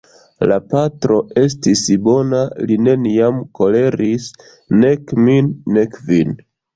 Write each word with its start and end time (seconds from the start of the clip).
La 0.51 0.55
patro 0.69 1.17
estis 1.41 1.83
bona, 2.07 2.39
li 2.71 2.77
neniam 2.85 3.37
koleris, 3.59 4.25
nek 4.85 5.15
min, 5.29 5.53
nek 5.77 6.01
vin. 6.09 6.35